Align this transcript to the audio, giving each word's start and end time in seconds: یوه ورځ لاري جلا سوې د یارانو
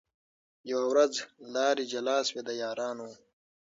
یوه 0.71 0.85
ورځ 0.91 1.13
لاري 1.53 1.85
جلا 1.91 2.17
سوې 2.27 2.41
د 2.47 2.49
یارانو 2.61 3.09